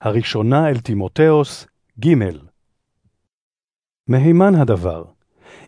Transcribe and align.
הראשונה 0.00 0.68
אל 0.68 0.78
תימותאוס, 0.78 1.66
ג' 2.04 2.14
מהימן 4.08 4.54
הדבר, 4.54 5.04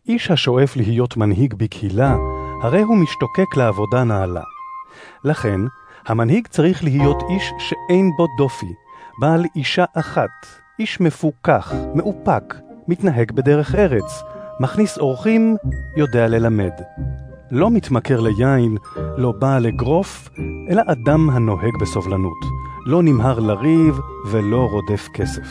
איש 0.08 0.30
השואף 0.30 0.76
להיות 0.76 1.16
מנהיג 1.16 1.54
בקהילה, 1.54 2.16
הרי 2.62 2.82
הוא 2.82 2.96
משתוקק 2.96 3.56
לעבודה 3.56 4.04
נעלה. 4.04 4.42
לכן, 5.24 5.60
המנהיג 6.06 6.46
צריך 6.46 6.84
להיות 6.84 7.22
איש 7.30 7.52
שאין 7.58 8.10
בו 8.16 8.26
דופי, 8.38 8.72
בעל 9.20 9.44
אישה 9.56 9.84
אחת, 9.94 10.46
איש 10.78 11.00
מפוכח, 11.00 11.72
מאופק, 11.94 12.54
מתנהג 12.88 13.32
בדרך 13.32 13.74
ארץ, 13.74 14.22
מכניס 14.60 14.98
אורחים, 14.98 15.56
יודע 15.96 16.28
ללמד. 16.28 16.72
לא 17.50 17.70
מתמכר 17.70 18.20
ליין, 18.20 18.76
לא 19.16 19.32
בא 19.32 19.58
לגרוף, 19.58 20.28
אלא 20.70 20.82
אדם 20.86 21.30
הנוהג 21.30 21.76
בסובלנות, 21.80 22.38
לא 22.88 23.02
נמהר 23.02 23.38
לריב 23.38 24.00
ולא 24.30 24.68
רודף 24.70 25.08
כסף. 25.14 25.48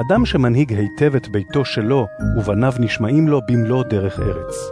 אדם 0.00 0.26
שמנהיג 0.26 0.72
היטב 0.72 1.16
את 1.16 1.28
ביתו 1.28 1.64
שלו, 1.64 2.06
ובניו 2.38 2.72
נשמעים 2.78 3.28
לו 3.28 3.40
במלוא 3.48 3.82
דרך 3.82 4.20
ארץ. 4.20 4.70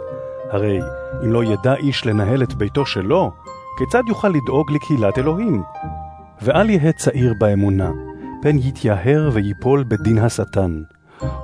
הרי 0.51 0.79
אם 1.23 1.31
לא 1.31 1.43
ידע 1.43 1.75
איש 1.75 2.05
לנהל 2.05 2.43
את 2.43 2.53
ביתו 2.53 2.85
שלו, 2.85 3.31
כיצד 3.77 4.03
יוכל 4.07 4.29
לדאוג 4.29 4.71
לקהילת 4.71 5.17
אלוהים? 5.17 5.63
ואל 6.41 6.69
יהא 6.69 6.91
צעיר 6.91 7.33
באמונה, 7.39 7.91
פן 8.41 8.57
יתייהר 8.57 9.29
ויפול 9.33 9.83
בדין 9.87 10.17
השטן. 10.17 10.81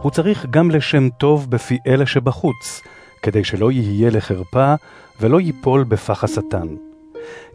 הוא 0.02 0.12
צריך 0.12 0.46
גם 0.50 0.72
לשם 0.72 1.10
טוב 1.10 1.50
בפי 1.50 1.78
אלה 1.88 2.06
שבחוץ, 2.06 2.82
כדי 3.22 3.44
שלא 3.44 3.72
יהיה 3.72 4.10
לחרפה 4.10 4.74
ולא 5.22 5.40
ייפול 5.40 5.84
בפח 5.84 6.24
השטן. 6.24 6.68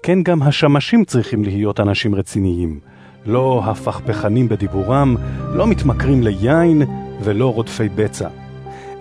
כן 0.03 0.23
גם 0.23 0.43
השמשים 0.43 1.05
צריכים 1.05 1.45
להיות 1.45 1.81
אנשים 1.81 2.15
רציניים, 2.15 2.81
לא 3.27 3.63
הפכפכנים 3.65 4.49
בדיבורם, 4.49 5.17
לא 5.53 5.67
מתמכרים 5.67 6.23
ליין 6.23 6.83
ולא 7.23 7.53
רודפי 7.53 7.89
בצע, 7.95 8.29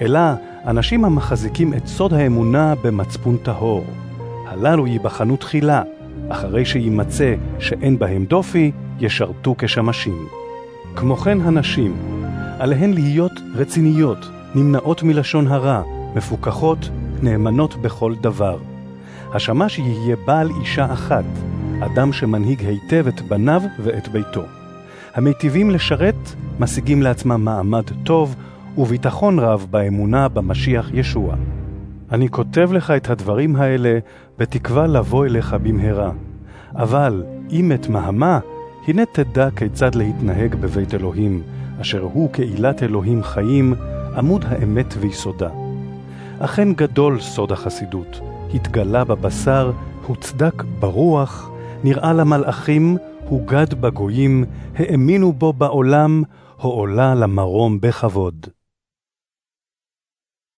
אלא 0.02 0.20
אנשים 0.66 1.06
המחזיקים 1.06 1.74
את 1.74 1.88
סוד 1.88 2.14
האמונה 2.14 2.74
במצפון 2.84 3.38
טהור. 3.38 3.86
הללו 4.48 4.88
ייבחנו 4.88 5.38
תחילה, 5.38 5.84
אחרי 6.30 6.66
שימצא 6.66 7.36
שאין 7.60 8.00
בהם 8.00 8.26
דופי, 8.26 8.72
ישרתו 9.00 9.56
כשמשים. 9.58 10.28
כמו 10.96 11.16
כן 11.16 11.42
הנשים, 11.42 11.96
עליהן 12.60 12.94
להיות 12.94 13.32
רציניות, 13.56 14.30
נמנעות 14.56 15.04
מלשון 15.04 15.48
הרע, 15.48 15.82
מפוכחות, 16.16 16.90
נאמנות 17.22 17.76
בכל 17.76 18.14
דבר. 18.22 18.73
השמש 19.34 19.80
יהיה 19.80 20.16
בעל 20.26 20.50
אישה 20.62 20.94
אחת, 20.94 21.24
אדם 21.80 22.14
שמנהיג 22.14 22.66
היטב 22.66 23.08
את 23.08 23.22
בניו 23.22 23.62
ואת 23.84 24.08
ביתו. 24.08 24.44
המיטיבים 25.16 25.72
לשרת, 25.72 26.16
משיגים 26.60 27.02
לעצמם 27.02 27.46
מעמד 27.46 27.84
טוב 28.04 28.36
וביטחון 28.78 29.40
רב 29.40 29.68
באמונה 29.72 30.28
במשיח 30.28 30.90
ישוע. 30.94 31.36
אני 32.12 32.30
כותב 32.30 32.70
לך 32.74 32.92
את 32.92 33.10
הדברים 33.10 33.56
האלה 33.56 34.00
בתקווה 34.38 34.88
לבוא 34.88 35.26
אליך 35.26 35.56
במהרה. 35.64 36.12
אבל 36.76 37.24
אם 37.52 37.72
אתמהמה, 37.72 38.40
הנה 38.88 39.04
תדע 39.12 39.50
כיצד 39.56 39.96
להתנהג 39.96 40.56
בבית 40.56 40.94
אלוהים, 40.94 41.42
אשר 41.82 42.02
הוא 42.02 42.30
קהילת 42.32 42.84
אלוהים 42.84 43.24
חיים, 43.24 43.74
עמוד 44.18 44.46
האמת 44.48 44.94
ויסודה. 45.00 45.50
אכן 46.40 46.74
גדול 46.74 47.20
סוד 47.20 47.52
החסידות, 47.52 48.20
התגלה 48.54 49.04
בבשר, 49.04 49.72
הוצדק 50.08 50.64
ברוח, 50.80 51.50
נראה 51.84 52.14
למלאכים, 52.14 52.98
הוגד 53.28 53.74
בגויים, 53.74 54.46
האמינו 54.76 55.34
בו 55.34 55.54
בעולם, 55.54 56.24
הועלה 56.62 57.16
למרום 57.16 57.82
בכבוד. 57.82 58.48